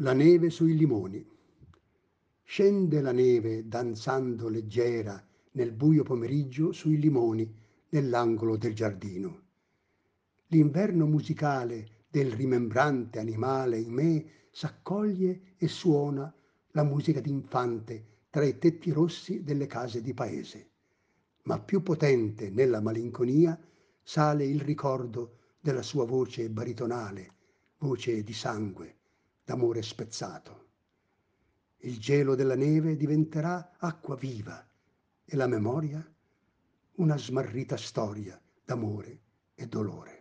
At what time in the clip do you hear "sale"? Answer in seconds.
24.02-24.44